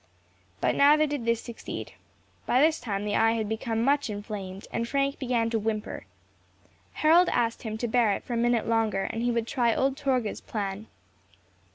[0.61, 1.91] But neither did this succeed.
[2.47, 6.07] By this time the eye had become much inflamed, and Frank began to whimper.
[7.05, 9.95] Harold asked him to bear it for a minute longer, and he would try old
[9.95, 10.87] Torgah's plan.